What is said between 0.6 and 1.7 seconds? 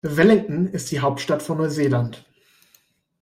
ist die Hauptstadt von